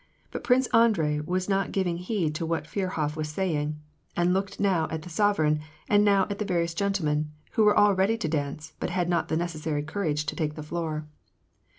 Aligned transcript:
But 0.31 0.43
Prince 0.43 0.65
Andrei 0.73 1.19
was 1.19 1.47
not 1.47 1.71
giving 1.71 1.97
heed 1.97 2.33
to 2.33 2.43
what 2.47 2.63
Firhof 2.65 3.15
was 3.15 3.29
saying, 3.29 3.79
and 4.17 4.33
looked 4.33 4.59
now 4.59 4.87
at 4.89 5.03
the 5.03 5.09
sovereign, 5.11 5.59
and 5.87 6.03
now 6.03 6.23
at 6.31 6.39
the 6.39 6.43
various 6.43 6.73
gen 6.73 6.91
tlemen, 6.93 7.25
who 7.51 7.63
were 7.63 7.77
all 7.77 7.93
ready 7.93 8.17
to 8.17 8.27
dance, 8.27 8.73
but 8.79 8.89
had 8.89 9.07
not 9.07 9.27
the 9.27 9.37
necessary 9.37 9.83
courage 9.83 10.25
to 10.25 10.35
take 10.35 10.55
the 10.55 10.63
floor. 10.63 11.05